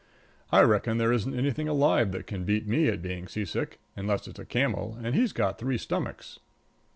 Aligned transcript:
I 0.51 0.61
reckon 0.61 0.97
there 0.97 1.11
isn't 1.13 1.37
anything 1.37 1.67
alive 1.67 2.11
that 2.11 2.25
can 2.25 2.43
beat 2.43 2.65
me 2.67 2.87
at 2.87 3.03
being 3.03 3.27
seasick, 3.27 3.79
unless 3.95 4.27
it's 4.27 4.39
a 4.39 4.45
camel, 4.45 4.97
and 4.99 5.13
he's 5.13 5.31
got 5.31 5.59
three 5.59 5.77
stomachs. 5.77 6.39